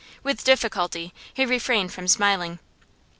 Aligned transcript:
With 0.23 0.43
difficulty 0.43 1.13
he 1.31 1.45
refrained 1.45 1.93
from 1.93 2.07
smiling. 2.07 2.57